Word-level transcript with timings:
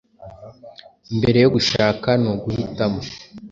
mbere 1.17 1.37
yo 1.43 1.49
gushaka 1.55 2.09
ni 2.21 2.27
uguhitamo 2.33 3.01